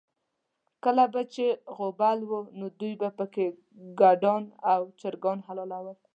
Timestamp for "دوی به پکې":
2.79-3.45